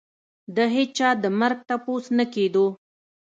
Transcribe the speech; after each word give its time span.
د 0.55 0.57
هېچا 0.75 1.09
د 1.23 1.25
مرګ 1.39 1.59
تپوس 1.69 2.05
نه 2.17 2.25
کېدو. 2.33 2.65